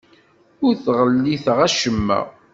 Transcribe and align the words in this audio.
Ur 0.65 0.73
ttɣelliteɣ 0.75 1.57
acemma. 1.67 2.19